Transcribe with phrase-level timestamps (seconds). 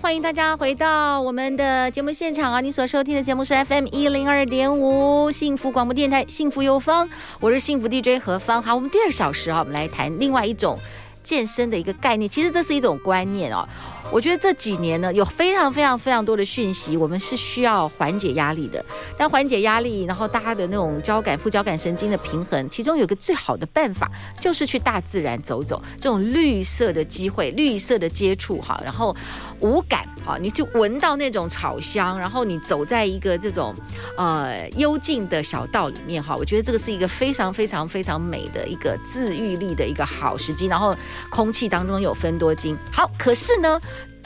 [0.00, 2.62] 欢迎大家回到我们的节目现场啊！
[2.62, 7.06] 你所收听的节目是 FM 一零二点五幸福广播电台，幸福有方，
[7.38, 8.62] 我是幸福 DJ 何芳。
[8.62, 10.78] 好，我们第二小时啊，我们来谈另外一种
[11.22, 12.26] 健身的一个概念。
[12.26, 13.68] 其实这是一种观念哦。
[14.12, 18.84] 我觉得这几年呢，有非常非常非常多的讯息，我们是需要缓解压力的。
[19.16, 24.10] 但缓解压力，然后大家的那种交感、副交感神经的平衡，其中有个最好的办法，
[24.40, 29.14] 就是去大自然走走，这种绿色的机会、绿色的接触哈，然后
[29.60, 33.72] 无感哈，你就闻到那种草香，然后你走在一个这种
[34.16, 40.66] 呃幽静的小道里面哈，我觉得这个是一个非常非常非常美的一个自愈力的一个好时机。
[40.66, 40.96] 然后
[41.30, 43.80] 空气当中有芬多精，好，可是呢。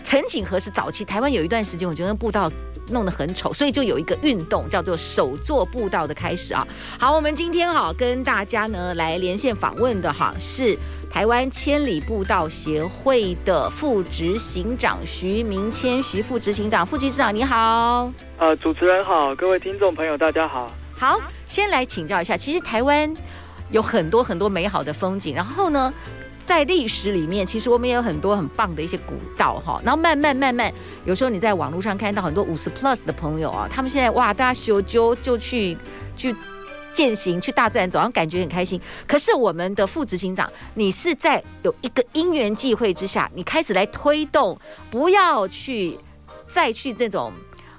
[0.05, 2.51] 曾几何时，早期台湾有一段时间，我觉得步道
[2.91, 6.65] 弄得很丑，所以就有一个运动叫做手作步道的开始啊。
[7.01, 10.79] 好，我们今天哈跟大家呢来连线访问的哈是
[11.11, 18.13] 台湾千里步道协会的副执行长徐明谦，徐副执行长，副执行长你好。
[18.37, 20.71] 呃，主持人好，各位听众朋友大家好。
[20.97, 23.13] 好，先来请教一下，其实台湾
[23.71, 25.93] 有很多很多美好的风景，然后呢，
[26.47, 30.73] 在历史里面，其实我们也有很多很棒的一些古道哈，然后慢慢慢慢，
[31.05, 35.77] 有时候你在网络上看到很多五十 plus 的朋友啊，他们现在哇，大家修就就去
[36.17, 36.35] 去
[36.93, 38.81] 践行，去大自然走，然后感觉很开心。
[39.07, 44.59] 可是我们的副执行长，你是在有一个因缘际会之下，你开始来推动，
[44.91, 45.99] 不要去
[46.53, 47.33] 再去这种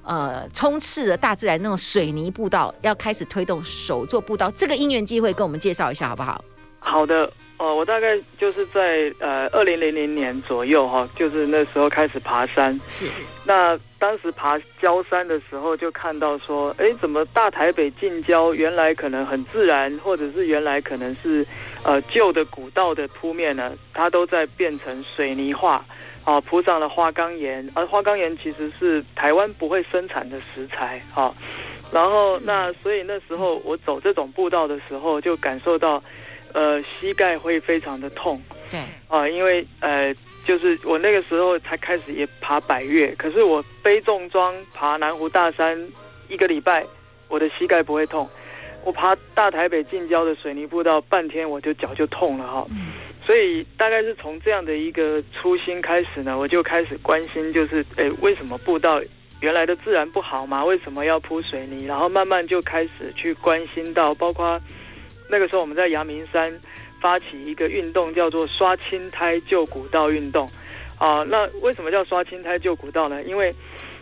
[0.03, 4.49] 呃充斥着大自然那种水泥步道，要开始推动手作步道。
[4.51, 6.43] 这个因缘际会跟我们介绍一下好不好？
[6.85, 7.31] 好的。
[7.57, 12.77] 哦，我大概就是在呃二零零零年左右哈，就是那时候开始爬山。
[12.89, 13.07] 是。
[13.45, 21.47] 那当时爬郊山的时候，就看到说，哎，怎么大台北近郊原来可能很自然，或者是原来可能是
[21.85, 25.85] 呃旧的古道的铺面呢，它都在变成水泥化，
[26.25, 31.33] 啊，铺上了花岗岩，而花岗岩其实是台湾不会生产的食材，哈。
[31.89, 36.03] 然后那所以那时候我走这种步道的时候，就感受到。
[36.55, 38.79] 呃，膝盖会非常的痛，对，
[39.09, 40.15] 啊、呃，因为呃，
[40.47, 45.77] 就是我那个时候才开始也爬百越，可是我背重装爬南湖大山
[46.29, 46.81] 一个礼拜，
[47.27, 48.25] 我的膝盖不会痛。
[48.85, 52.65] 我爬大台北近郊的水泥步道半天，我就脚就痛了哈。
[52.69, 52.93] 嗯、
[53.27, 59.01] 所以大概是从这样的一个初心开始呢，我就开始关心，就是诶，为什么步道
[59.41, 60.63] 原来的自然不好嘛？
[60.63, 61.85] 为什么要铺水泥？
[61.85, 64.57] 然后慢慢就开始去关心到，包括。
[65.27, 66.53] 那个时候我们在阳明山
[67.01, 70.49] 发起一个运动，叫做“刷青苔旧古道”运动。
[70.97, 73.21] 啊，那为什么叫“刷青苔旧古道”呢？
[73.23, 73.53] 因为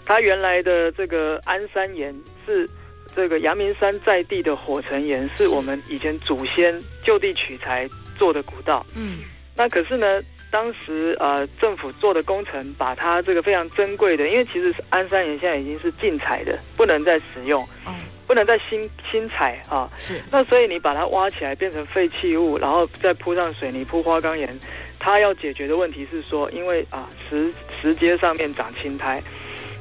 [0.06, 2.14] 它原来的这个安山岩
[2.46, 2.70] 是
[3.16, 8.86] 这个阳明山在地的火成岩，是我们以前祖先就地取材做的古道。
[8.96, 9.20] 嗯，
[9.56, 17.68] 那可是呢，当时呃政府做的工程，把它这个非常珍贵的，因为其实安山岩现在已经是禁采的，不能再使用。
[17.88, 17.94] 嗯。
[18.34, 20.20] 不能再新新采啊，是。
[20.32, 24.60] 那所以你把它挖起来变成废弃物，然后再铺上水泥铺花岗岩，
[24.98, 29.22] 它要解决的问题是说，因为啊石石阶上面长青苔，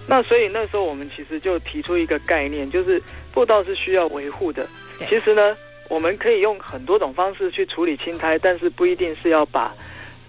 [0.07, 3.03] 那所以那时候我们其实就提出一个概念，就是
[3.33, 4.69] 步道是需要维护的。
[5.09, 5.57] 其实呢，
[5.89, 9.75] 我们可以用很多种方式去处理青苔，但是不一定是要把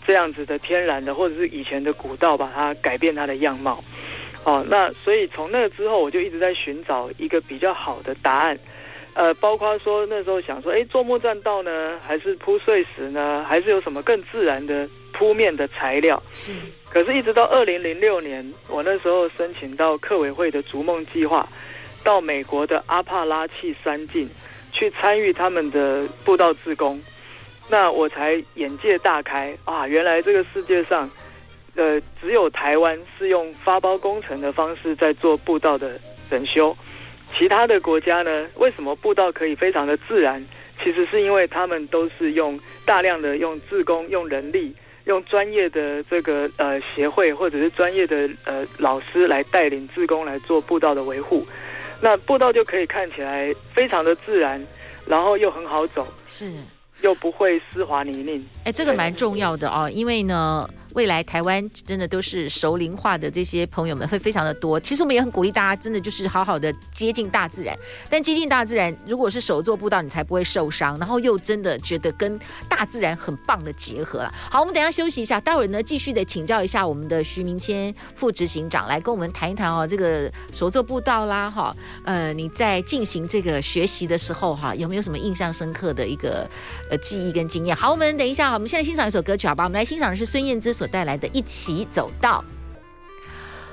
[0.07, 3.83] 这样子的天然的或者是以前的古道把它改变它的样貌。
[4.45, 8.59] 哦，那所以从那个之后，我就一直在寻找一个比较好的答案，
[9.13, 16.21] 呃，包括说那时候想说，哎，做木栈道呢，还是铺碎石呢，还是有什么更自然的铺面的材料？
[16.33, 16.51] 是。
[16.89, 21.47] 可是，一直到二零零六年，我那时候申请到客委会的逐梦计划，
[22.03, 24.29] 到美国的阿帕拉契山境
[24.73, 27.01] 去参与他们的步道自工，
[27.69, 29.87] 那我才眼界大开啊！
[29.87, 31.09] 原来这个世界上。
[31.75, 35.99] 呃，只有台湾是用发包工程的方式在做步道的
[36.29, 36.75] 整修，
[37.35, 40.45] 其他的国家呢，为什么步道可以非常的自然？
[40.83, 44.75] 其实是因为他们都是用大量的用自工、用人力、
[45.05, 51.45] 用专业的这个呃协会或者是专业的呃老师来带领自工来做步道的维护，
[52.01, 54.63] 那步道就可以看起来非常的自然，
[55.05, 56.51] 然后又很好走，是。
[57.01, 64.79] 又不会湿滑泥泞，哎，这个蛮重要的哦，因为呢，未来台湾真的都是熟龄化的这些朋友们会非常的多。
[64.79, 67.77] 其实我们也很鼓励大家，真的就是好好的接近大自然。
[68.09, 74.33] 但接近大自然，如果是手作步道，你才不会受伤，然后又真的觉得跟大自然很棒的结合了。
[74.49, 81.75] 好，我们等一下休息一下，待会儿呢继续的请教一下我们的徐明谦副执行长来跟我们谈一谈哦，这个手作步道啦，哈，
[82.05, 86.47] 呃，你在进行这个学习的时候哈，有没有什么印象深刻的一个
[86.89, 87.75] 呃记忆跟经验？
[87.75, 89.63] 好，我们等一下，我们现在欣赏一首歌曲，好吧？
[89.63, 92.43] 我们来欣赏的是孙燕姿所所带来的《一起走到》。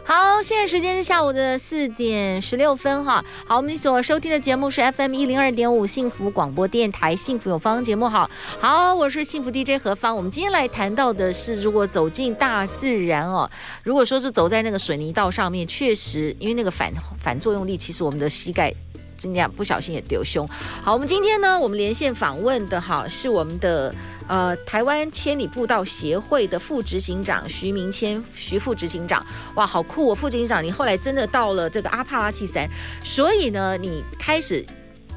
[0.05, 3.25] 好，现在时间是下午的四点十六分哈。
[3.47, 8.09] 好，我们所收听的节目是 FM 一零二点五幸福广播电台幸福有方节目。
[8.09, 8.31] 好，
[8.61, 10.17] 好，我是幸福 DJ 何芳。
[10.17, 13.51] 我们今天来谈到的是，如果走进大自然哦，
[13.83, 18.73] 如果说是走在那个水泥道上面，确实因为那个反反作用力，其实我们的膝盖。
[19.21, 20.49] 今天不小心也丢胸。
[20.83, 23.95] 好，我们今天呢，我们连线访问的哈是我们的
[24.27, 29.25] 呃台湾千里步道协会的副执行长徐明谦徐副执行长。
[29.57, 30.15] 哇，好酷哦！
[30.15, 32.67] 副执行长，你后来真的到了这个阿帕拉契山，
[33.05, 34.65] 所以呢，你开始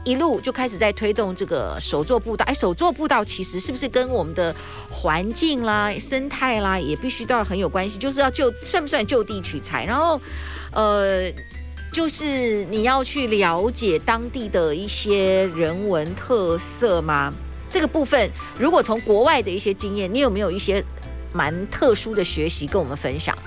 [0.03, 2.43] 一路就开始在推动这个手作步道。
[2.43, 4.53] 哎，手作步道其实是不是跟我们的
[4.91, 7.97] 环境啦、生态啦，也必须都要很有关系？
[7.97, 9.85] 就是要就算不算就地取材？
[9.85, 10.19] 然后，
[10.73, 11.31] 呃。
[11.93, 17.31] 就是你要去了解当地的一些人文特色吗？
[17.69, 18.27] 这个部分，
[18.59, 20.83] 如果从国外的一些经验，你有没有一些
[21.31, 23.37] 蛮特殊的学习跟我们分享？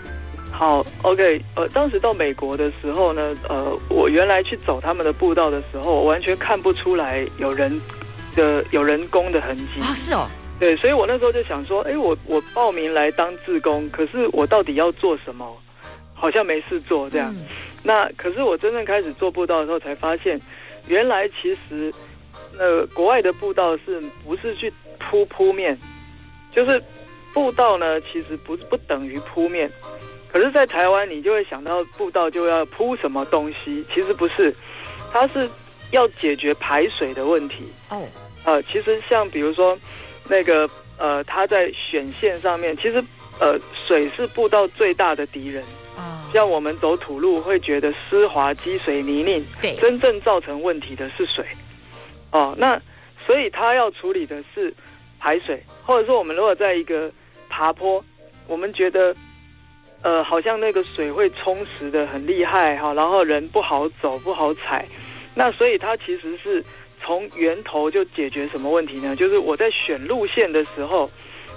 [0.53, 7.81] 好，OK，呃，当时到美国的时候呢，呃，我原来去走他们的步道的时候，我完全看不出来有人
[8.37, 10.29] 的有人工的痕迹哦，是哦，
[10.61, 15.45] 对，所以我那时候就想说，哎，我我报名来当志工，可是我到底要做什么？
[16.17, 17.33] 好像没事做这样。
[17.37, 17.47] 嗯
[17.83, 20.41] 那可是我真正开始做步道的时候，才发现，
[20.89, 21.95] 原来其实，
[22.59, 25.79] 呃，国外的步道是不是去铺铺面？
[26.51, 26.83] 就是
[27.33, 29.71] 步道呢，其实不不等于铺面。
[30.33, 34.53] 可是，在台湾，你就会想到步道就要铺什么东西，其实不是，
[35.13, 35.49] 它是
[35.93, 37.73] 要解决排水的问题。
[37.91, 38.03] 哦，
[38.45, 39.79] 呃，其实像比如说
[40.29, 43.01] 那个呃，它在选线上面，其实
[43.39, 45.63] 呃，水是步道最大的敌人。
[46.33, 51.45] 像我们走土路会觉得湿滑、积水、泥泞，对，真正造成问题的是水。
[52.33, 52.81] 哦，那
[53.25, 54.73] 所以他要处理的是
[55.19, 57.11] 排水，或者说我们如果在一个
[57.49, 58.05] 爬坡，
[58.47, 59.15] 我们觉得
[60.03, 64.87] 呃好像那个水会冲蚀的很厉害哈，然后人不好走、不好踩。
[65.35, 66.63] 那所以它其实是
[67.01, 69.17] 从源头就解决什么问题呢？
[69.17, 71.09] 就是我在选路线的时候，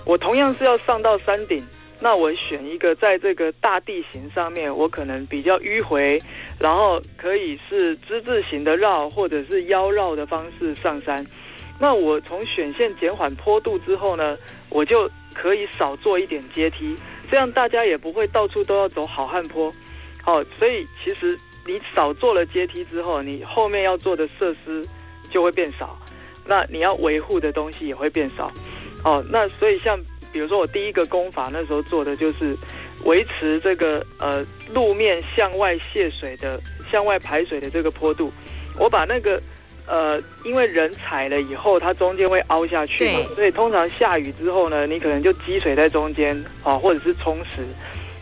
[0.06, 1.66] 我同样是要上到山顶。
[2.02, 6.18] 那我选一个在这个大地形上面，我可能比较迂回，
[6.58, 11.26] 然后可以是之字形的绕，或者是腰绕的方式上山。
[11.78, 14.38] 那我从选线减缓坡度之后呢，
[14.70, 16.96] 我就可以少做一点阶梯，
[17.30, 19.70] 这样大家也不会到处都要走好汉坡。
[20.24, 24.88] 好，所以其实你少做了阶梯之后，你后面要做的设施
[25.30, 26.00] 就会变少，
[26.46, 28.50] 那你要维护的东西也会变少。
[29.04, 30.00] 哦，那所以像。
[30.32, 32.56] 比如说，我第一个功法那时候做的就是
[33.04, 36.62] 维持这个呃路面向外泄水的、
[36.92, 38.32] 向外排水的这个坡度。
[38.78, 39.42] 我把那个
[39.88, 47.62] 呃，因为人踩了以后，它中间会凹下去嘛，所以通常下雨之后呢，你可能就积水在中间啊，或者是冲蚀。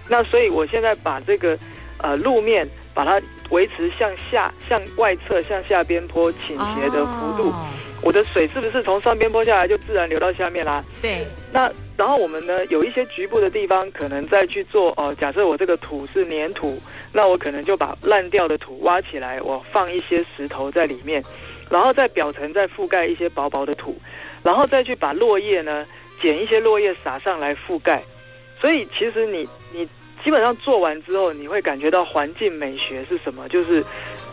[0.07, 1.59] 那所以我现在把这个
[1.97, 2.65] 呃路面
[2.97, 7.43] 把它维持向下、向外侧、向下边坡倾斜的幅度。
[7.43, 7.53] Oh.
[8.01, 10.83] 我的水是不是从上边坡下来就自然流到下面啦？
[10.99, 11.27] 对。
[11.51, 15.15] 那然后我们呢，有一些局部的地方可能再去做哦。
[15.21, 16.81] 假设我这个土是粘土，
[17.13, 21.23] 那我可能就把烂掉的土挖起来，我放一些石头在里面，
[21.69, 23.95] 然后在表层再覆盖一些薄薄的土，
[24.41, 25.85] 然后再去把落叶呢，
[26.19, 28.01] 捡一些落叶撒上来覆盖。
[28.59, 29.87] 所以其实你你。
[30.27, 33.47] 基本上做完之后，你会感觉到环境美学是什么？
[33.47, 33.81] 就是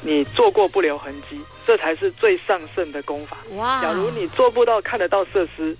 [0.02, 3.36] 你做过不留痕迹，这才是最上乘的功法。
[3.52, 3.80] 哇！
[3.80, 5.76] 假如你做不到看得到设施，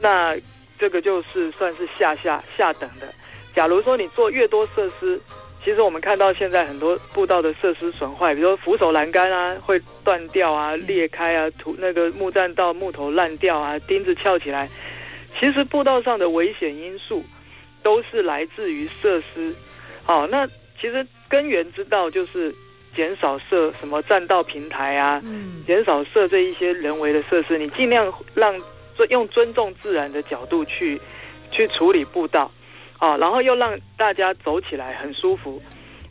[0.00, 0.34] 那
[0.78, 3.06] 这个就是算是下下下等的。
[3.54, 5.20] 假如说你做越多设施，
[5.62, 14.70] 其实我们看到现在很多步道的设施损坏，比如说扶手栏杆啊会断掉啊、裂开啊，土那个木栈道木头烂掉啊、钉子翘起来，
[15.38, 17.22] 其实步道上的危险因素。
[17.84, 19.54] 都是来自于设施，
[20.02, 20.44] 好，那
[20.80, 22.52] 其实根源之道就是
[22.96, 28.58] 减少设什么栈道平台啊，嗯，减少设这一些人为的设施，你尽量让
[28.96, 30.98] 尊用尊重自然的角度去
[31.50, 32.50] 去处理步道，
[32.98, 35.62] 啊，然后又让大家走起来很舒服。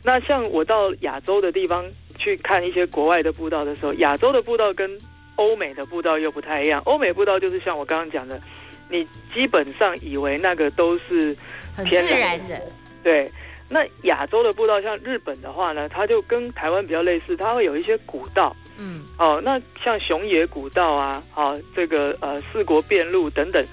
[0.02, 1.84] 那像我到亚洲的地方
[2.18, 4.96] 去看一些国外的步道的时候，亚洲的步道跟
[5.34, 8.40] 欧美的步道又不太一样，欧美步道就是像我刚刚讲的。
[8.88, 11.36] 你基本上以为那个都是
[11.74, 12.60] 很自然的。
[13.02, 13.30] 对，
[13.68, 18.54] 那亚洲的步道像日本的话呢，它就跟台湾比较类似，它会有一些古道。
[18.76, 23.64] 嗯，哦，那像熊野古道啊，好、哦，这个呃四国遍路等等，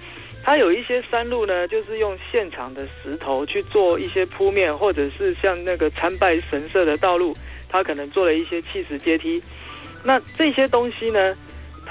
[0.43, 7.33] 它有一些山路呢，就是用现场的石头去做一些铺面，或者是像那个参拜神社的道路，
[7.67, 9.41] 它可能做了一些砌石阶梯。
[10.03, 11.35] 那这些东西呢，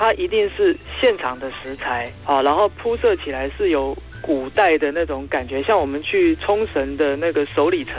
[0.01, 7.95] 它一定是现场的食材啊、哦，然后铺设起来是有古代的那种感觉，像我们去冲绳的那个首里城，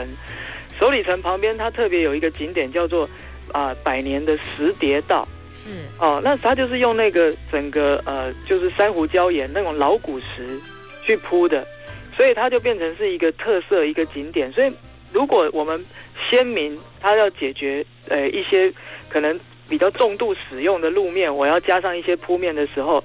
[0.79, 3.08] 首里城旁边它特别有一个景点叫做。
[3.53, 10.58] 啊、呃，百年的石碣道是哦，那它就是用那个整个呃，就是珊瑚礁岩那种老古石
[11.05, 11.67] 去铺的，
[12.15, 14.50] 所以它就变成是一个特色一个景点。
[14.53, 14.72] 所以
[15.12, 15.86] 如果我们
[16.29, 18.72] 先民他要解决呃一些
[19.10, 19.38] 可能
[19.72, 23.01] 比较重度使用的路面，我要加上一些铺面的时候，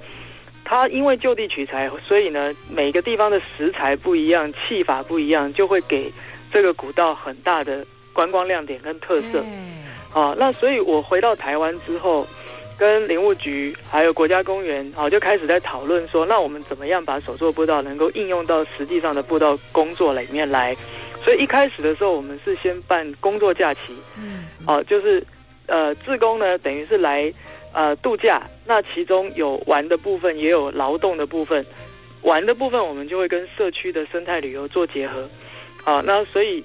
[0.65, 6.13] 它因为就地取材，所以呢每个地方的食材不一样，砌法不一样，就会给
[6.53, 9.45] 这个古道很大的观光亮点跟特色。
[10.13, 12.27] 啊，那所以我回到台湾之后，
[12.77, 20.75] 跟林务局还有国家公园啊，就开始在讨论说，那我们怎么样把手作步道能够应用到实际上的步道工作里面来？
[21.23, 23.81] 所以一开始的时候，我们是先办工作假期，
[24.17, 25.23] 嗯，哦，就是
[25.67, 27.33] 呃，志工呢等于是来
[27.73, 31.65] 呃度假，那其中有玩的部分，也有劳动的部分。
[32.23, 35.29] 玩的部分我们就会跟社区的生态旅游做结合，
[35.85, 36.65] 好，那所以。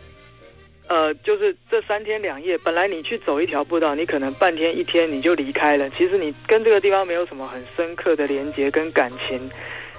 [0.88, 5.90] 呃，就是这三天两夜，本来你去走一条步道，你可能半天一天你就离开了。
[5.92, 9.50] 其实你跟这个地方没有什么很深刻的连接跟感情。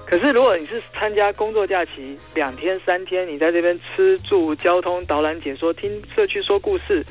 [0.04, 7.02] 可是如果你是参加工作假期两天三天，你在这边吃住交通导览解说，听社区说故事，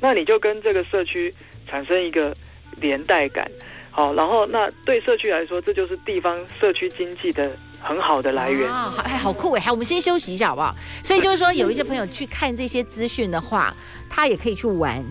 [0.00, 1.34] 那你就跟这个社区
[1.68, 2.36] 产生一个
[2.76, 3.50] 连带感。
[3.90, 7.50] 好，然后那对社区来说，这就是地方社区经济的。
[7.82, 9.60] 很好的来源啊，哎，好酷哎！
[9.62, 10.76] 好，我们先休息一下好不好？
[11.02, 13.74] 所以就是说，有一些朋友去看这些资讯的话，
[14.10, 15.02] 他也可以去玩，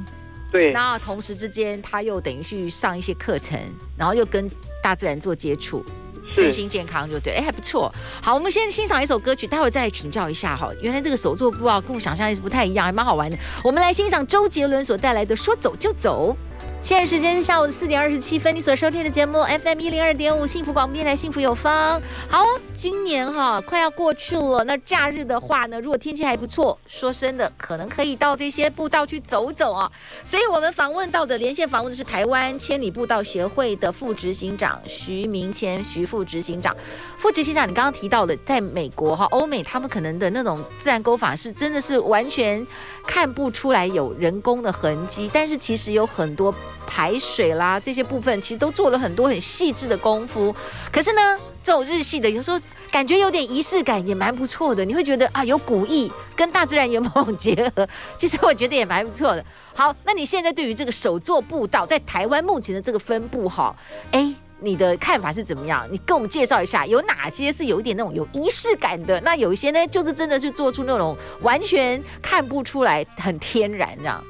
[0.51, 0.72] 对。
[0.72, 3.60] 那同时之间，他又等于去上一些课程，
[3.98, 4.48] 然后又跟
[4.84, 5.84] 大自然做接触，
[6.32, 7.94] 身心健康就对，哎，还不错。
[8.22, 10.70] 好，我们先欣赏一首歌曲，待会再来请教一下哈。
[10.82, 13.38] 原来这个手作布啊跟我想象的是不太一样，还蛮好玩的。
[13.64, 16.36] 我们来欣赏周杰伦所带来的《说走就走》。
[16.82, 22.02] 现在时间是下午的四点二十七分，你所收听的节目 FM 一零二点五幸福广播电台，幸福有方。
[22.30, 22.42] 好，
[22.74, 29.92] 今年哈快要过去了，那假日的话呢，如果天气还不错，说真的，可能可以到这些步道去走走啊。
[30.24, 36.76] 所以我们访问到的连线访问的是台湾千里步道协会的副执行长徐明谦，徐副执行长。
[37.18, 42.66] 副执行长，你刚刚提到的，在美国哈欧美，他们可能的那种自然沟法是真的是完全
[43.06, 46.56] 看不出来有人工的痕迹，但是其实有很多。
[46.88, 50.56] 排水啦，这些部分其实都做了很多很细致的功夫。
[50.92, 52.60] 可是呢，这种日系的有时候
[52.92, 54.84] 感觉有点仪式感，也蛮不错的。
[54.84, 59.46] 你会觉得啊，有古意跟大自然有某种结合，其实我觉得也蛮不错的。
[59.76, 63.76] 好，那你现在对于这个手作步道在台湾目前的这个分布哈，
[64.12, 65.88] 哎，你的看法是怎么样？
[65.92, 69.22] 你跟我们介绍一下，有哪些是有一点那种有仪式感的？
[69.22, 74.24] 那有一些呢，就是真的是做出那种完全看不出来，很天然这样。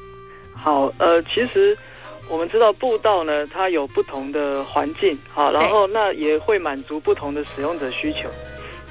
[0.54, 1.78] 好，呃，其实。
[2.30, 8.30] 我们知道步道呢，它有不同的环境，好，然后那也会满足不同的使用者需求。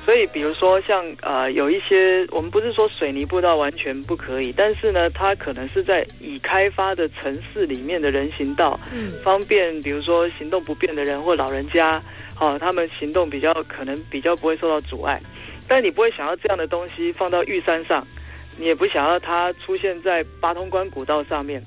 [0.05, 12.03] 所以，比如说像呃，有一些我们不是说水泥步道完全不可以，但是呢，它可能是在已开发的城市里面的人行道，嗯，方便比如说行动不便的人或老人家，
[12.35, 15.21] 好，他们行动比较可能比较不会受到阻碍。
[15.69, 18.07] 但你不会想要这样的东西放到玉山上，
[18.57, 21.63] 你也不想要它出现在八通关古道上面。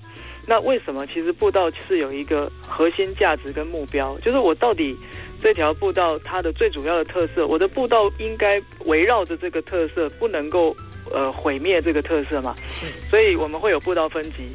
[0.47, 1.05] 那为什么？
[1.07, 4.97] 其实步道是有一个核心价值跟目标，就是我到底
[5.39, 10.75] 这条步道它的最主要的特色，我的步道应该围绕着这个特色，不能够
[11.11, 12.55] 呃毁灭这个特色嘛。
[12.67, 12.87] 是。
[13.09, 14.49] 所以我们会有步道分级。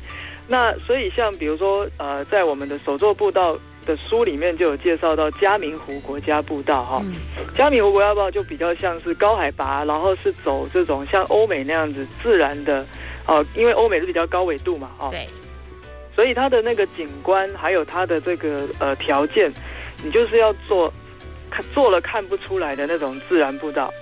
[0.48, 7.00] 那所以像比如说呃，在我们的手作步道的书里面就有介绍到嘉明湖国家步道哈。
[7.04, 7.12] 嗯。
[7.56, 12.84] 嘉明湖国家步道就比较像是高海拔，然后是走这种像欧美那样子自然的
[13.26, 15.08] 哦，因为欧美是比较高纬度嘛，哦。
[15.10, 15.28] 对。
[16.16, 19.52] 所以它的那个景观，还有它的这个呃条件，
[20.02, 20.90] 你就是要做
[21.50, 23.92] 看做了看不出来的那种自然步道。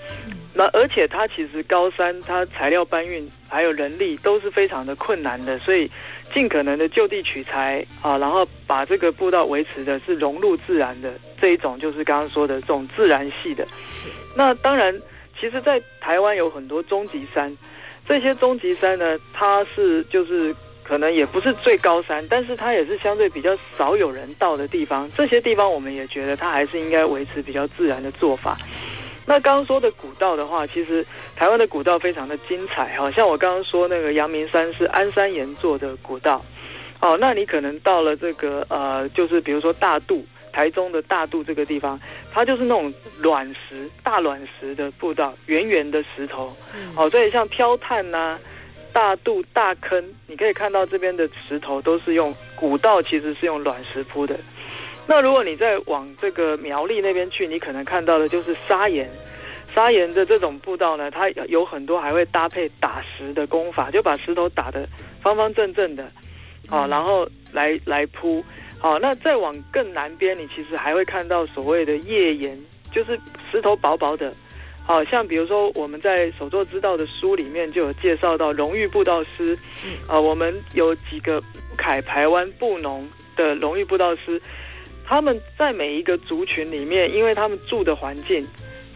[0.54, 5.90] 那而且它其实高山，它材料搬运还有人力都是非常的困难的，所以
[6.32, 13.66] 尽可能的就地取材啊，然后把这个步道维持的是融入自然的这一种，就是刚刚说的这种自然系的。
[14.36, 14.96] 那当然，
[15.40, 17.58] 其实，在台湾有很多终极山，
[18.06, 20.54] 这些终极山呢，它是就是。
[20.84, 25.10] 可能也不是最高山，但是它也是相对比较少有人到的地方。
[25.16, 28.56] 这些地方我们也觉得它还是应该维持比较自然的做法。
[29.26, 36.44] 那刚刚说的古道的话，其实台湾的古道非常的精彩哈，像我刚刚说那个阳明山是安山岩做的古道，
[37.00, 40.22] 哦，那你可能到了这个呃，就是比如说大肚，
[40.52, 41.98] 台中的大肚这个地方，
[42.30, 46.54] 它就是那种卵石、大卵石的步道，圆圆的石头，
[46.94, 48.40] 哦，所以像飘炭呐、啊、
[48.94, 54.38] 大肚、大坑，你可以看到这边的石头都是用古道，其实是用卵石铺的。
[55.04, 59.10] 那如果你再往这个苗栗那边去，你可能看到的就是砂岩，
[59.74, 64.88] 砂岩的这种步道呢，它有很多还会搭配打石的功法，就把石头打得
[65.20, 66.04] 方方正正的，
[66.70, 68.42] 啊，然后来来铺，
[68.78, 72.56] 好，那再往更南边，你其实还会看到所谓的页岩，
[72.92, 73.20] 就是
[73.50, 74.32] 石头薄薄的，
[74.86, 79.58] 好像比如说我们在手作之道的书里面就有介绍到荣誉布道师，
[80.06, 81.42] 啊，我们有几个
[81.76, 84.40] 凯台湾布农的荣誉布道师。
[85.06, 88.46] 他们在每一个族群里面，因为他们住的环境，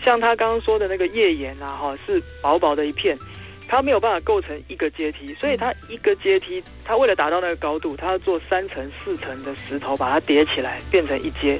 [0.02, 3.18] 像他刚刚说的那个页岩啊，哈，是薄薄的一片，
[3.66, 11.58] 它没有办法构成一个阶梯，所以它一个阶梯，它为了达到那个高度，它要做三层、四层的石头把它叠起来，变成一阶。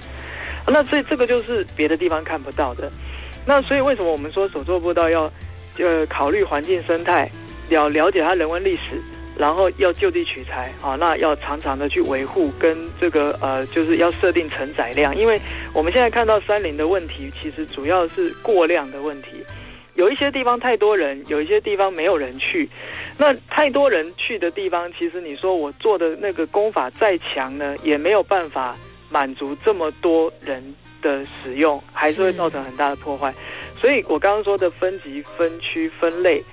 [0.66, 2.90] 那所以这个就是别的地方看不到的。
[3.48, 5.22] 那所以为什么我们说手作步道要
[5.78, 7.30] 呃考虑环境生态，
[7.70, 9.02] 了了解它人文历史？
[9.38, 15.40] 然后要就地取材啊，那要常常的去维护，跟这个呃，就是要设定承载量，因为
[15.72, 19.42] 我们现在看到山林的问题，其实主要是过量的问题。
[19.94, 22.68] 有一些地方太多人，有一些地方没有人去。
[23.16, 28.76] 那太多人去的地方，其实你说我做的那个功法再强呢，也没有办法
[29.08, 30.62] 满足这么多人
[31.02, 33.34] 的使用，还是会造成很大的破坏。
[33.80, 36.44] 所以我刚刚说的分级、分区、分类。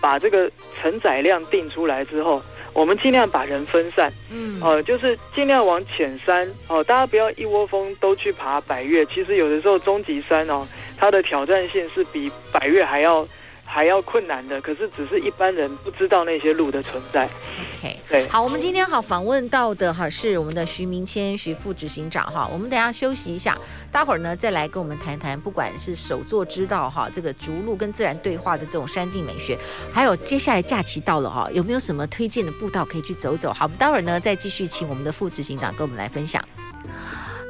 [0.00, 9.06] 把这个承载量定出来之后，我们尽量把人分散，嗯，哦、呃，就是尽量往浅山哦、呃，大家不要一窝蜂都去爬百越。
[9.06, 13.26] 其实有的时候终极山哦，它的挑战性是比百越还要。
[13.72, 17.24] 还要困难的，可是只是一般人不知道那些路的存在。
[17.78, 23.56] OK，对，好，我们今天好访问到的哈是我们的徐明谦徐副执行长哈，我们等一下休息一下，
[23.90, 29.58] 待会儿呢再来跟我们谈谈，不管是手作之道哈，这个逐鹿跟自然对话的这种山境美学，
[29.90, 33.54] 还有接下来假期到了哈，有没有什么推荐的步道可以去走走？
[33.54, 36.44] 好，我们待会儿呢再继续请我们的副执行长跟我们来分享。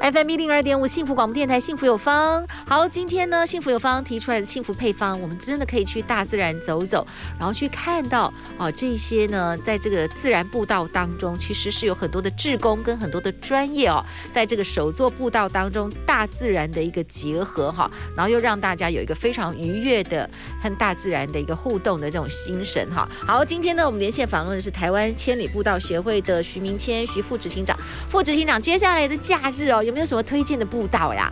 [0.03, 2.45] FM 一零二点五幸福广播电台，幸福有方。
[2.67, 7.07] 好，今天呢，幸福有方提出来的幸福配方，我们真的可以去大自然走走，
[7.39, 8.25] 然后去看到
[8.57, 20.29] 哦，这些呢，在这个自然步道当中，其实是有很多的志工跟很多的专业哦，在这个手作步道当中，大自然的一个结合哈，然后又让大家有一个非常愉悦的
[20.61, 23.07] 和大自然的一个互动的这种心神哈。
[23.25, 31.31] 好，今天呢，我们连线访问的是台湾千里步道协会的徐明谦徐副执行长，副执行长，接下来的假日哦，有没有什么推荐的步道呀？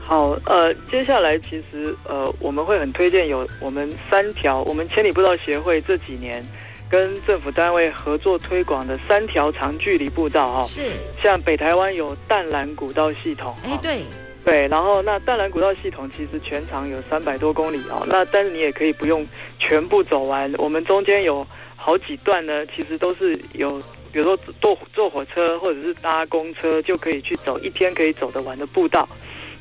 [0.00, 6.42] 好，呃，接下来其实呃，我们会很推荐有我们三条，我们千里步道协会这几年
[6.88, 10.66] 跟政府单位合作推广的三条长距离步道哈、哦。
[10.66, 10.88] 是。
[11.22, 13.54] 像北台湾有淡蓝古道系统。
[13.62, 14.00] 哎，对。
[14.42, 19.26] 对，然后那淡蓝古道系统其实全长有三百多公里哦，那但是你也可以不用
[19.58, 23.78] 全部走完，我们中间有好几段呢，其实都是有。
[24.12, 29.08] 比如说坐坐火车或者是搭公车就可以去走一天可以走得完的步道，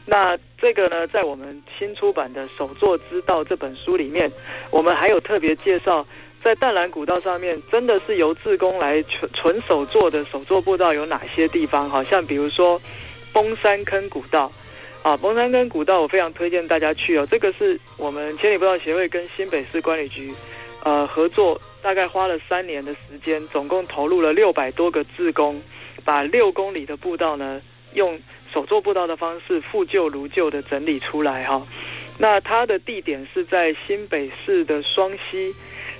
[0.06, 4.32] 那这个呢，在我们新出版的《手作之道》这本书里面，
[4.72, 6.06] 我们还有特别介绍，
[6.42, 11.90] 在淡蓝古道上面真的是由自工来纯纯手作的手作步道有哪些地方？
[11.90, 12.82] 好像比如说
[13.34, 14.52] 崩山坑古道
[15.04, 20.32] 啊，崩山坑古道我非常推荐大家去哦，这个是我们千里步道协会跟新北市管理局。
[20.88, 25.62] 呃，合作大概花了三年的时间，总共投入了六百多个志工，
[26.06, 27.62] 把六公里的步道呢，
[27.94, 28.18] 用
[28.54, 31.68] 手作步道的方式复旧如旧的整理出来哈。
[32.18, 35.54] 那它的地点是在新北市的双溪，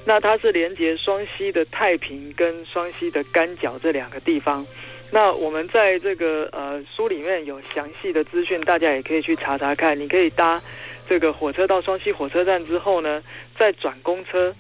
[0.06, 4.66] 那它是连接双溪的太平跟双溪的干角这两个地方。
[5.12, 10.00] 那我们在这个呃书里面有详细的资讯，大家也可以去查查看。
[10.00, 10.62] 你可以搭
[11.10, 13.22] 这个火车到双溪火车站之后呢，
[13.60, 14.56] 再转公车。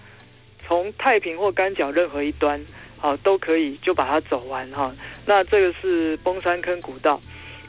[0.66, 2.64] 从太平或干角任何一端，
[2.98, 4.96] 好、啊、都可以就把它走完哈、啊。
[5.26, 7.20] 那这个是崩山坑古道。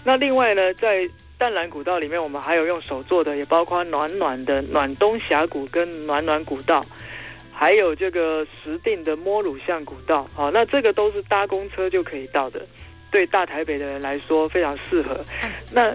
[0.05, 6.85] 那另外呢，在淡蓝古道里面，我们还有用手做的，也包括暖暖的暖东峡谷跟暖暖古道，
[7.53, 10.29] 还有这个石定的摸乳巷古道。
[10.35, 12.67] 好、啊，那这个都是搭公车就可以到的，
[13.11, 15.25] 对大台北的人来说非常适合。
[15.73, 15.95] 那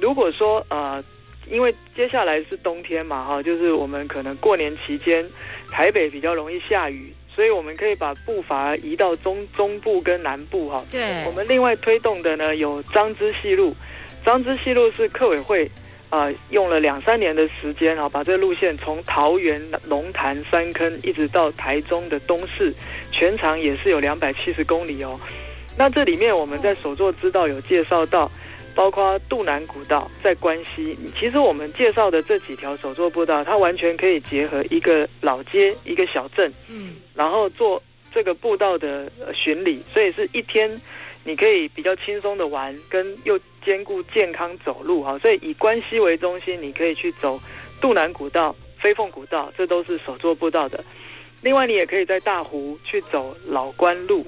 [0.00, 1.02] 如果说呃。
[1.50, 5.28] 因为接下来是冬天嘛，哈，就是我们可能过年期间，
[5.70, 10.84] 台北比较容易下雨，所以我们可以把步伐移到中中部跟南部，哈。
[10.90, 11.24] 对。
[11.26, 13.74] 我们另外推动的呢有彰之西路，
[14.24, 15.64] 彰之西路是客委会
[16.08, 22.72] 啊、呃，用了两三年的时间啊，把这个路线从桃园龙潭三坑一直到台中的东势，
[23.10, 25.18] 全长也是有两百七十公里哦。
[25.76, 28.30] 那这里面我们在手作知道有介绍到，
[28.80, 30.96] 包括渡南古道在关西。
[31.18, 40.80] 其实我们介绍的这几条手作步道，它完全可以结合一个老街、一个小镇，嗯，然后做这个步道的巡礼，所以是一天。
[41.24, 47.38] 你可以比较轻松的玩，跟又兼顾健康走路哈，所以以关西为中心，你可以去走
[47.82, 50.82] 渡南古道、飞凤古道，这都是手作步道的。
[51.42, 54.24] 另外，你也可以在大湖去走老关路，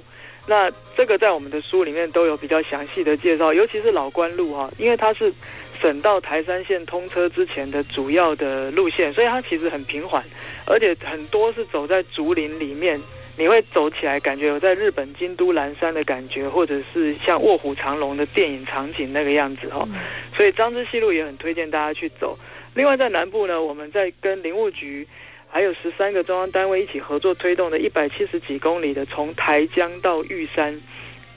[0.47, 5.33] 那这个在我们的书里面都有比较详细的介绍，尤其是老关路哈，因为它是
[5.81, 10.25] 省道台山线通车之前的主要的路线，所以它其实很平缓，
[10.67, 13.01] 而且很多是走在竹林里面。
[13.35, 19.89] 你会走起来，感觉有在日本京都岚山的感觉，或者是像卧虎藏龙的电影场景那个样子哦。
[20.37, 22.39] 所以彰之西路也很推荐大家去走。
[22.75, 25.09] 另外在南部呢，我们在跟林务局
[25.55, 30.81] 还有十三个中央单位一起合作推动的一百七十几公里的从台江到玉山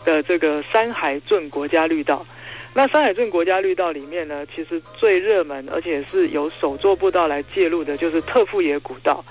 [0.05, 2.25] 的这个山海镇国家绿道。
[2.73, 9.23] 那山海镇国家绿道里面呢，其实最热门而且是由首座步道来介入的，就是特富野古道。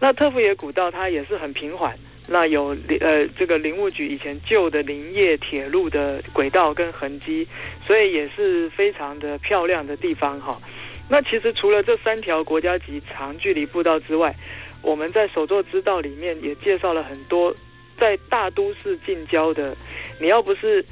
[0.00, 1.96] 那特富野古道它也是很平缓。
[2.32, 7.46] 那有呃，这个林务局以前旧的林业铁路的轨道跟痕迹，
[7.86, 10.58] 所以也是非常的漂亮的地方哈。
[11.10, 14.34] 那其实除了这三条国家级长距离步道之外，
[14.80, 17.54] 我们在手作之道里面也介绍了很多
[17.96, 19.76] 在大都市近郊的，
[20.18, 20.82] 你要不是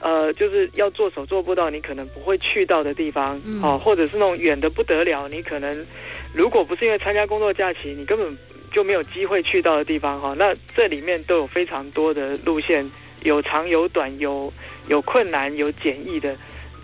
[0.00, 5.86] 呃，就是要做手做步道，你可能不会去到的地方哦，或者是那种远的不得了，你可能
[6.32, 8.34] 如果不是因为参加工作假期，你根本。
[8.76, 12.86] 就没有机会去到的地方哈，那这里面都有非常多的路线，
[13.22, 14.52] 有长有短，有
[14.88, 16.36] 有困难有简易的，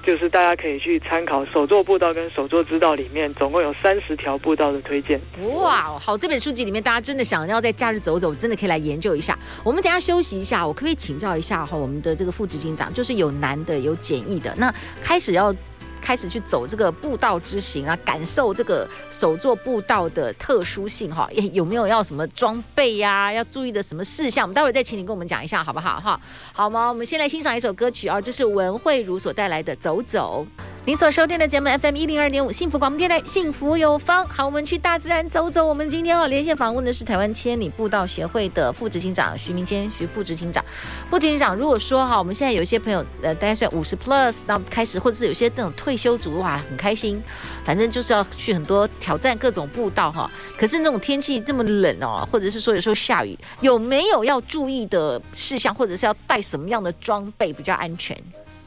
[0.03, 5.21] 就是大家可以去参考手作步道跟手作之道里面总共有三十条步道的推荐。
[5.43, 9.39] 哇，好，这本书籍里面大家真的想要在假日走走，真的可以来研究一下。
[9.63, 15.55] 我们等下休息一下，我可不可以请教一下哈，我们的这个副执行长，就是有难的有简易的，那开始要。
[16.03, 24.45] 开始去走这个步道之行啊，感受这个手作步道的特殊性哈，有没有要什么装备呀、要注意的什么事项？
[24.45, 26.01] 我们待会再请你跟我们讲一下，好不好？
[26.01, 26.21] 哈，
[26.53, 26.89] 好吗？
[26.89, 30.45] 我们先来欣赏一首歌曲啊，这是文慧如所带来的《走走》。
[30.85, 34.27] 您所收听的节目 FM 一零二点五幸福广播电台，幸福有方。
[34.27, 35.65] 好，我们去大自然走走。
[35.65, 40.65] 我们今天要连线访问的是台湾千里步道协会的副执行长徐明谦，徐副执行长。
[41.09, 47.23] 副执行长，如果说哈，我们现在有一些朋友，呃，大概算五十 plus，那开始，或者是有些那种退休族哇，很开心，
[47.65, 50.29] 反正就是要去很多挑战各种步道哈。
[50.59, 58.21] 可是那种天气这么冷哦，或者是说有时候下雨，有没有要注意的事项，或者是要带什么样的装备比较安全？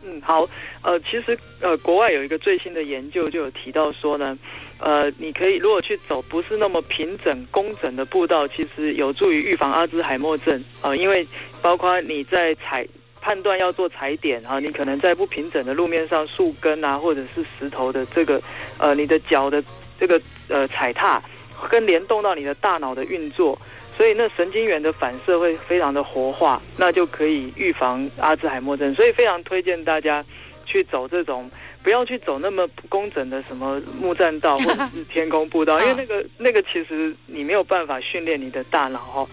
[0.07, 0.47] 嗯，好，
[0.83, 4.37] 呃，其实呃，国外有一个最新的研究就有提到说呢，
[4.77, 11.27] 呃，你可以如果去走不是那么平整、工整的步道，其实有助于预防阿兹海默症、呃，因为
[11.59, 12.87] 包括你在踩
[13.19, 18.39] 判断要做踩点啊，你可能在不平整的路面上，树根啊或者是石头的这个
[18.77, 19.63] 呃，你的脚的
[19.99, 21.19] 这个呃踩踏，
[21.67, 23.59] 跟联动到你的大脑的运作。
[23.95, 28.93] 所以那神经元的反射会非常的活化，那就可以预防阿兹海默症。
[28.93, 30.23] 所以非常推荐大家
[30.65, 31.49] 去走这种，
[31.81, 39.27] 不要去走那么不工整的什么木栈道 或者是天空步道，因为那个那个其实你没有办法训练你的大脑哈。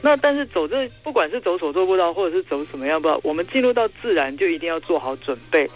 [0.00, 5.68] 那但是走这不管是走手作步道或者是走什么样步道，我们进入到自然就一定要做好准备。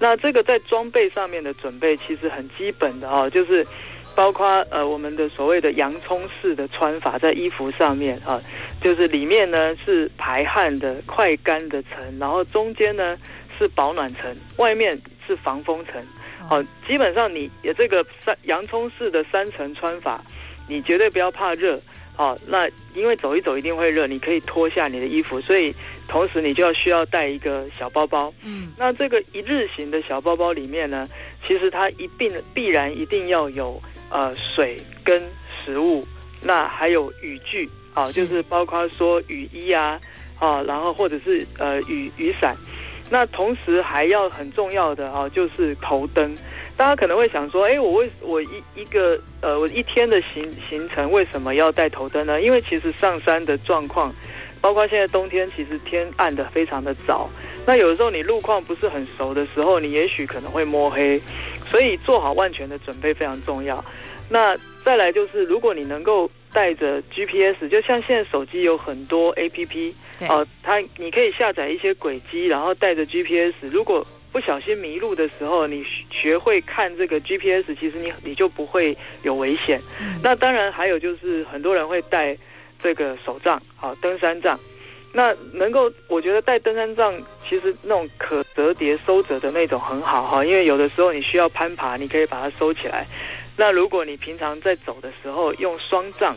[0.00, 3.64] 那这个在装备上面的准备其实很基本的哈，就是。
[4.14, 8.40] 包括呃我们的所谓的洋葱式的穿法，在衣服上面啊，
[8.80, 13.16] 就是里面呢是排汗的快干的层，然后中间呢
[13.58, 16.00] 是保暖层，外面是防风层。
[16.48, 20.22] 好，基本上你这个三洋葱式的三层穿法，
[20.68, 21.80] 你绝对不要怕热。
[22.16, 25.74] 好，那因为走一走一定会热，你可以脱下你的衣服，所以
[26.06, 28.32] 同时你就要需要带一个小包包。
[28.44, 31.04] 嗯，那这个一日型的小包包里面呢，
[31.44, 33.82] 其实它一定必然一定要有。
[34.14, 35.20] 呃，水跟
[35.58, 36.06] 食物，
[36.40, 40.00] 那还有雨具啊，就是包括说雨衣啊，
[40.38, 42.56] 啊，然后或者是呃雨雨伞，
[43.10, 46.32] 那同时还要很重要的啊，就是头灯。
[46.76, 52.40] 大家可能会想说，哎，我为我一一个呃我一天的行行程为什么要带头灯呢？
[52.40, 54.14] 因为其实上山的状况，
[54.60, 57.28] 包括现在冬天，其实天暗的非常的早。
[57.66, 61.20] 那有的时候你路况不是很熟的时候，你也许可能会摸黑。
[61.68, 63.84] 所以做好万全的准备非常重要。
[64.28, 69.92] 那再来就是，如果你能够带着 GPS，就像现在手机有很多 APP，
[70.28, 73.54] 哦，它你可以下载一些轨迹，然后带着 GPS。
[73.70, 79.80] 如果不小心迷路的时候，你学会看这个 GPS，其实你你就不会有危险。
[80.00, 82.36] 嗯、那当然还有就是很多人会带
[82.82, 84.58] 这个手杖，好，登山杖。
[85.16, 87.14] 那能够，我觉得带登山杖，
[87.48, 93.06] 其实那种可折叠收折的那种很好哈，因为有的时候你需要攀爬，你可以把它收起来。
[93.56, 96.36] 那如果你平常在走的时候用双杖，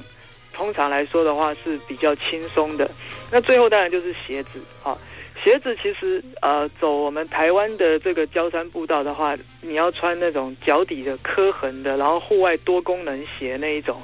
[0.54, 2.88] 通常来说的话是比较轻松的。
[3.32, 4.96] 那最后当然就是鞋子啊，
[5.44, 14.00] 鞋子其实呃走我们台湾的这个郊山步道的话，你要穿那种脚底的刻痕的，然后户外多功能鞋那一种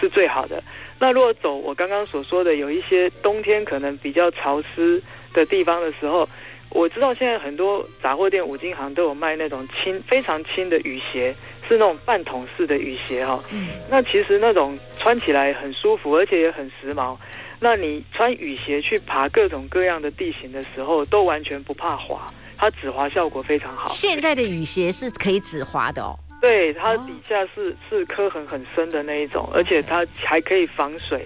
[0.00, 0.62] 是最好的。
[1.02, 5.02] 那如果走我刚刚所说的有一些冬天可能比较潮湿
[5.34, 6.28] 的地方的时候，
[6.68, 11.34] 我知道现在很多杂货店、五金行都有卖那种轻、非常轻的雨鞋，
[11.66, 13.42] 是那种半筒式的雨鞋哈。
[13.50, 13.70] 嗯。
[13.90, 17.16] 那其实那种穿起来很舒服，而且也很时髦。
[17.58, 23.88] 那你穿雨鞋去爬各种各样的地形的时候，都完全不怕滑，它止滑效果非常好。
[23.88, 26.16] 现在的雨鞋是可以止滑的哦。
[26.42, 31.24] 对，它底下是、哦、是刻痕很深的那一种，而且它还可以防水，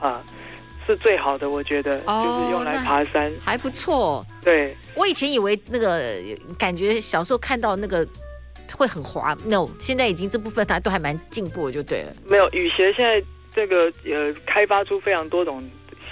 [0.00, 0.24] 啊，
[0.86, 4.24] 是最好的，我觉得，哦、就是用来爬山还不错。
[4.42, 6.16] 对，我以前以为那个
[6.58, 8.08] 感觉小时候看到那个
[8.74, 12.12] 会很滑，no，现在已经这部分它都还蛮进步了，就对了。
[12.24, 13.22] 没有雨鞋，现在
[13.54, 15.62] 这个呃开发出非常多种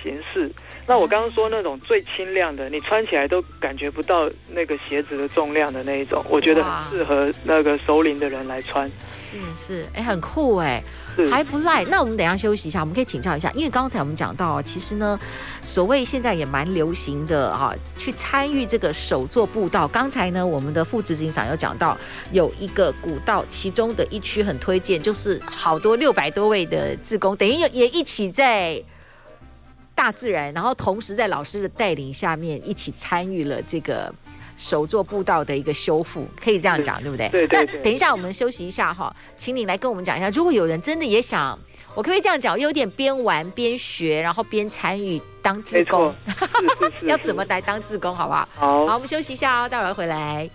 [0.02, 0.52] 形式。
[0.88, 8.88] 那我刚刚说那种最轻量的，你穿起来都感觉不到那个鞋子的重量的那一种，我觉得很适合那个熟龄的人来穿。
[9.04, 10.80] 是是，哎，很酷哎，
[11.28, 11.84] 还不赖。
[11.84, 15.18] 那我们等一下休息一下，我们可以请教一下，因为刚才我们讲到，其实呢，
[15.60, 19.88] 所谓现在也蛮流行的哈，去参与这个手作步道。
[19.88, 21.98] 刚才呢，我们的副执行长有讲到，
[22.30, 28.80] 有一个古道，其中的一区很推荐，就是好多六百多位的志工，等于也一起在。
[29.96, 34.14] 大自然，然后同时在老师的带领下面一起参与了这个
[34.56, 37.28] 手作步道的一个修复，可以这样讲，对，不对？
[37.30, 37.76] 对对，对。
[37.78, 41.58] 那等一下我们休息一下哈，请你来跟我们讲一下，如果有人真的也想，
[41.94, 42.60] 我可不可以这样讲？
[42.60, 46.14] 有点边玩边学，然后边参与当志工，
[47.02, 48.48] 要怎么来当志工，好不好？
[48.54, 50.48] 好，好，我们休息一下哦，待会儿回来。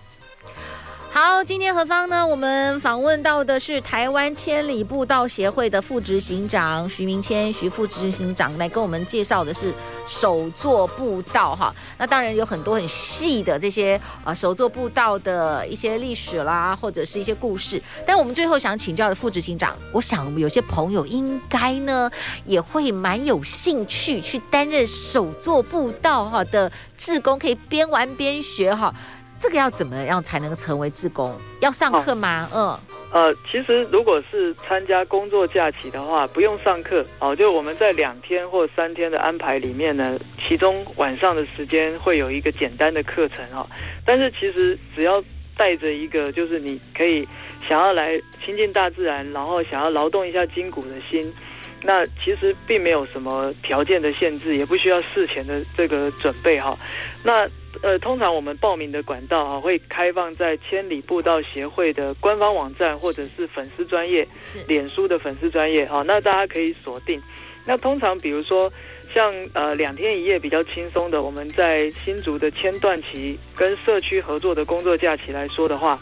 [1.13, 2.25] 好，今天何方呢？
[2.25, 9.73] 我们访问到的是台湾千里步道协会的副执行长徐明谦，徐副执行长来跟我们介绍的是
[10.07, 11.75] 手作步道哈。
[11.97, 17.83] 那当然有很多很细的这些呃手作步道的一些历史啦，或者是一些故事。
[18.07, 22.09] 但我们最后想请教的副执行长，我想有些朋友应该呢
[22.45, 28.95] 也会蛮有兴趣去担任手作步道哈的志工，可以边玩边学哈。
[29.41, 31.35] 这个要怎么样才能成为志工？
[31.61, 32.47] 要上课吗？
[32.53, 32.79] 哦、
[33.11, 37.35] 嗯，呃，其实如果是参加工作假期的话，不用上课哦。
[37.35, 43.67] 就我们在两天或三天的安排里面呢，其中晚上的时间会有一个简单的课程哈、哦。
[44.05, 45.21] 但是其实只要
[45.57, 47.27] 带着一个，就是你可以
[47.67, 51.33] 想要来亲近大自然，然后想要劳动一下筋骨的心，
[51.81, 56.77] 那其实并没有什么条件的限制，也不需要事前的这个准备哈、哦。
[57.23, 57.49] 那
[57.81, 64.27] 呃，通常我们报名的管道啊，会开放在千里步道协会的官方网站，或者是粉丝专业，
[64.67, 66.03] 脸书的粉丝专业哈。
[66.05, 67.21] 那大家可以锁定。
[67.65, 68.71] 那通常比如说
[69.13, 75.99] 像呃两天一夜比较轻松的，我们在新竹的千段期跟社区合作的工作假期来说的话，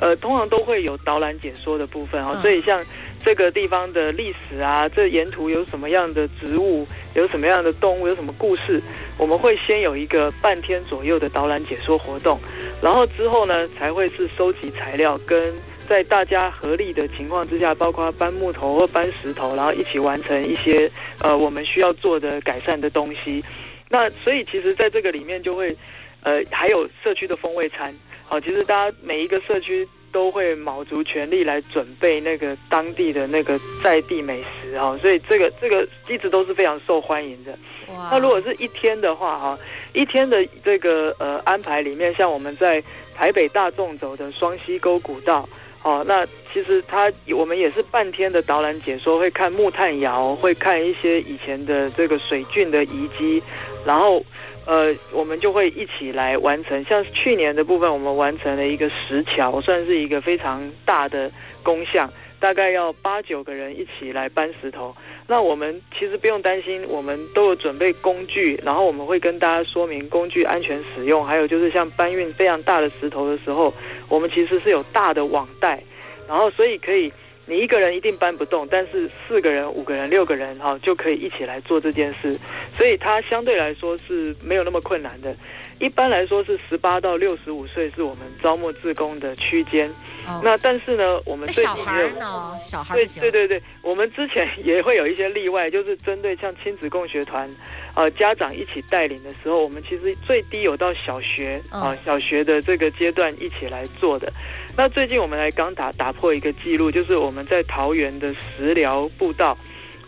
[0.00, 2.36] 呃，通常都会有导览解说的部分啊。
[2.42, 2.84] 所以像。
[3.22, 8.82] 这个地方的历史啊，这沿途有什么样的植物，有什么样的动物，有什么故事，
[9.18, 12.40] 我们会先有一个半天左右的导览解说活动，
[12.82, 15.54] 然后之后呢，才会是收集材料，跟
[15.86, 23.44] 在大家合力的情况之下，包括搬木头或搬石头，然后一起完成一些呃我们需要做的改善的东西。
[23.88, 25.76] 那所以其实在这个里面就会
[26.22, 29.86] 呃还有社区的风味餐，好，其实大家每一个社区。
[30.12, 37.52] 都会卯足全力来准备那个当地的那个在地美食哈，所以这个这个一直都是非常受欢迎的。
[37.88, 38.10] 哇！
[38.12, 39.58] 那如果是一天的话哈，
[39.92, 42.82] 一天的这个呃安排里面，像我们在
[43.14, 45.48] 台北大众走的双溪沟古道。
[45.82, 53.42] 哦，那其实它我们也是半天的导览解说，会看木炭窑，会看一些以前的这个水郡的遗迹，
[53.86, 54.22] 然后
[54.70, 56.84] 呃，我们就会一起来完成。
[56.84, 61.28] 像去年的部分，我们完成了一个石桥，算是一个非常大的
[61.60, 64.94] 工项，大概要八九个人一起来搬石头。
[65.26, 73.74] 那我们其实不用担心，我们都有准备工具，然后我们会跟大家说明工具安全使用，还有就是像搬运非常大的石头的时候，
[74.08, 75.82] 我们其实是有大的网袋，
[76.28, 77.12] 然后所以可以
[77.46, 82.38] 你一个人一定搬不动，但是四个人、五个人、六个人哈就可以一起来做这件事，
[82.76, 85.34] 所以它相对来说是没有那么困难的。
[85.78, 89.90] 一般来说是十八到六十五岁是我们招募志工的区间。
[90.26, 97.50] 哦、那但是呢，我们最近小孩呢，小孩对对对对，我们之前也会有一些例外，就是针对像亲子共学团，
[97.94, 104.32] 呃，家长一起带领的时候，我们其实最低有到小学啊、呃，小学的这个阶段一起来做的。
[104.76, 109.56] 那最近我们来刚打打破一个记录，就是我们在桃园的食疗步道。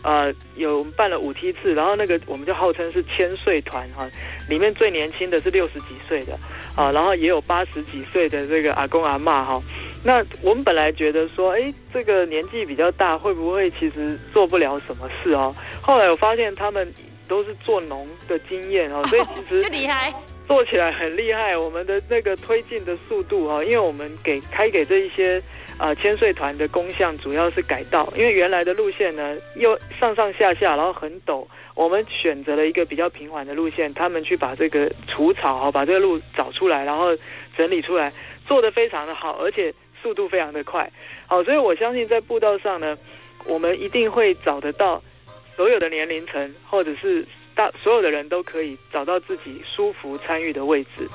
[0.03, 4.05] 呃，有办了五梯次，然后那个我们就号称是千岁团哈，
[4.49, 6.37] 里面最年轻的是六十几岁的
[6.75, 9.63] 啊，然后也有八十几岁的这个阿公阿妈哈。
[10.03, 15.55] 那我们本来觉得说，哎，这个年纪比较大，会不会其实做不了什么事哦？
[15.81, 16.93] 后来我发现他们
[17.25, 20.13] 都是做农的经验哦， 所以其实就厉害，
[20.45, 21.55] 做起来很厉害。
[21.55, 25.41] 我们的那个推进的速度哈，因为我们给开给这一些。
[25.77, 31.45] 啊，千岁团的工项主要是改道，因为原来的路线呢又上上下下，然后很陡。
[31.75, 37.17] 我们选择了一个比较平缓的路线，他们去把这个除草啊，把这个路找出来，然后
[37.57, 38.13] 整理出来，
[38.45, 40.89] 做得非常的好，而且速度非常的快。
[41.25, 42.95] 好，所以我相信在步道上呢，
[43.45, 45.01] 我们一定会找得到
[45.55, 51.09] 所有的年龄层，或者是大所有的人都可以找到自己舒服参与的位置。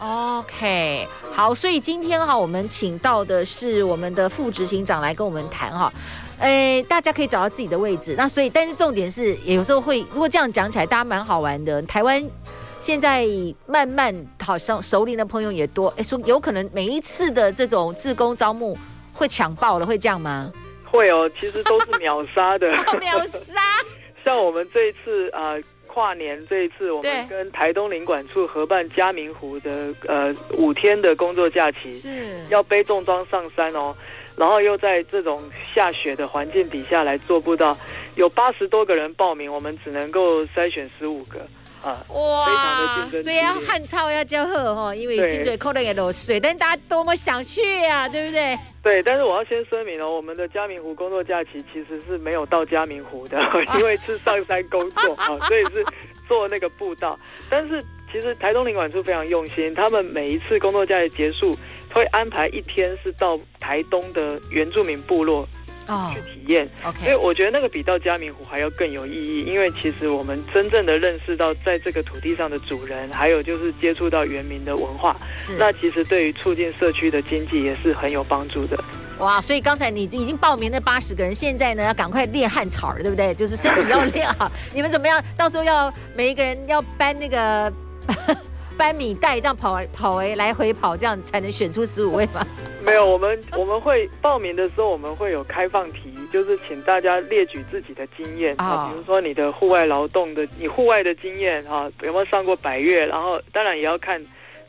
[0.00, 5.92] OK，好，所以今天哈，我们请到的是我们的副执行长来跟我们谈哈，
[6.38, 8.14] 诶，大家可以找到自己的位置。
[8.16, 11.82] 那所以，但是重点是，有时候会，如果这样讲起来，大家蛮好玩的。
[11.82, 12.26] 台湾
[12.80, 13.26] 现在
[13.66, 18.78] 慢慢好像熟龄的朋友也多，诶，说有可能每一次的这种自工招募
[19.12, 20.50] 会抢爆了，会这样吗？
[20.90, 23.60] 会哦，其实都是秒杀的， 秒杀。
[24.24, 25.52] 像我们这一次啊。
[25.52, 32.08] 呃跨年这一次，我们跟台东领馆处合办嘉明湖的呃五天的工作假期，是。
[32.48, 33.92] 要背重装上山哦，
[34.36, 35.42] 然后又在这种
[35.74, 37.76] 下雪的环境底下来做不到，
[38.14, 41.40] 有八十多个人报名，我们只能够筛选十五个。
[41.82, 43.08] 啊，哇！
[43.22, 48.58] 所以要汉草要叫好哈，因为金嘴可能也落水，但大家多么想去啊，对不对？
[48.82, 53.38] 对，但是我要先声明哦，我们的嘉明湖工作假期其实是没有到嘉明湖的，
[53.78, 55.84] 因为是上山工作啊，所以是
[56.28, 57.18] 做那个步道。
[57.48, 61.54] 但是其实台东领馆处非常用心，他们每一次工作假期结束，
[61.92, 65.46] 会安排一天是到台东的原住民部落。
[65.90, 75.16] 哦，去体验，OK，因为我觉得那个比到嘉明湖还要更有意义，因为其实我们真正的认识到在这个土地上的主人，还有就是接触到原民的文化，
[75.58, 78.78] 那其实对于促进社区的经济也是很有帮助的。
[79.18, 83.34] 哇，所以刚才你已经报名那八十个人，现在呢要赶快练汉草了，对不对？
[83.34, 84.50] 就是身体要 练好。
[84.72, 85.20] 你们怎么样？
[85.36, 87.72] 到时候要每一个人要搬那个。
[88.80, 92.46] 搬米袋这样跑跑诶，来回跑这样才能选出十五位吗？
[92.82, 103.04] 没有，我们 我们会报名的时候，我们会有开放题，就是请大家列举自己的经验啊，比如说你的户外劳动的，你户外的经验哈，有没有上过百越？
[103.04, 104.18] 然后当然也要看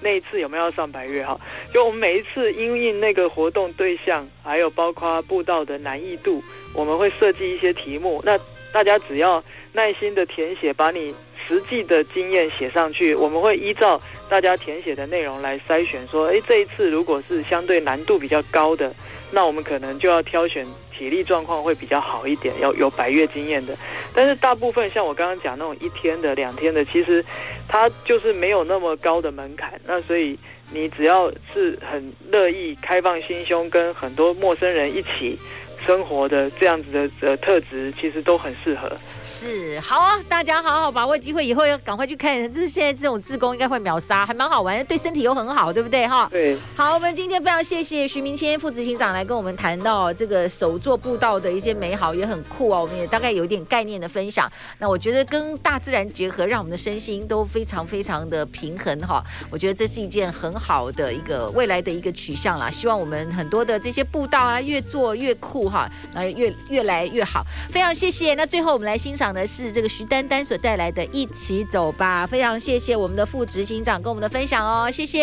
[0.02, 1.40] 那一次有没有要上百月哈。
[1.74, 6.44] 就我们每一次因应那个活动对象，还有包括步道的难易度，
[6.74, 8.22] 我们会设计一些题目。
[8.26, 8.38] 那
[8.74, 11.16] 大家只要耐心的填写，把你。
[11.52, 16.08] 实际的经验写上去，我们会依照大家填写的内容来筛选。
[16.08, 18.96] 说，哎，这一次如果是相对难度比较高的，
[19.32, 20.66] 那我们可能就要挑选
[20.98, 23.78] 体力状况会比较好一点，要有百越经验的。
[24.14, 27.24] 但是大部分像我刚刚讲那种一天的、两天的，其实
[27.68, 29.74] 它就是没有那么高的门槛。
[29.86, 30.40] 那所以
[30.72, 35.38] 你只要是很乐意、开放心胸，跟很多陌生人一起。
[35.86, 38.92] 生活的这样子的呃特质，其实都很适合。
[39.24, 42.52] 是，好啊，大家好好把握机会，以后要赶快去看。
[42.54, 46.28] 这是现在这种自工应该会秒杀，还蛮好玩，对身体又很好，对不对哈？
[46.32, 46.56] 对。
[46.76, 52.82] 好，我们今天非常谢谢徐明谦副执行长来跟我们谈到这个手作步道的一些美好，也很酷哦。
[52.82, 54.52] 我们也大概有一点概念的分享。
[54.78, 59.24] 那我觉得跟大自然结合，让我们的身心都非常非常的平衡哈。
[59.50, 62.70] 我觉得这是一件很好的一个未来的一个取向啦。
[62.70, 65.71] 希望我们很多的这些步道啊，越做越酷。
[65.72, 68.34] 好，那越越来越好，非常谢谢。
[68.34, 75.20] 那最后我们来欣赏的是这个徐丹丹所带来的《一起走吧》，非常谢谢我们的副执行长跟我们的分享哦，谢谢，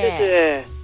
[0.00, 0.79] 谢谢。